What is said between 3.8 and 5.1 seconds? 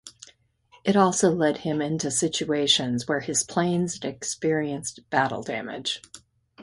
experienced